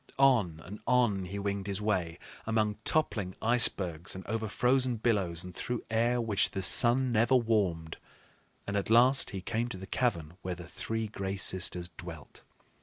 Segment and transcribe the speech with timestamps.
[0.17, 2.17] On and on he winged his way,
[2.47, 7.97] among toppling icebergs and over frozen billows and through air which the sun never warmed,
[8.65, 12.41] and at last he came to the cavern where the three Gray Sisters dwelt.